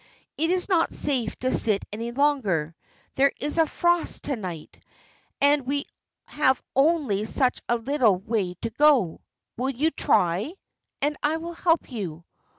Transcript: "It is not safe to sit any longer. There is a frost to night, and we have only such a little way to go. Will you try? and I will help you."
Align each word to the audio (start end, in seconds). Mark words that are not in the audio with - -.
"It 0.35 0.49
is 0.49 0.67
not 0.67 0.91
safe 0.91 1.35
to 1.41 1.51
sit 1.51 1.85
any 1.93 2.11
longer. 2.11 2.73
There 3.13 3.31
is 3.39 3.59
a 3.59 3.67
frost 3.67 4.23
to 4.23 4.35
night, 4.35 4.83
and 5.39 5.67
we 5.67 5.85
have 6.25 6.59
only 6.75 7.25
such 7.25 7.61
a 7.69 7.77
little 7.77 8.17
way 8.17 8.55
to 8.63 8.71
go. 8.71 9.21
Will 9.57 9.69
you 9.69 9.91
try? 9.91 10.53
and 11.03 11.15
I 11.21 11.37
will 11.37 11.53
help 11.53 11.91
you." 11.91 12.25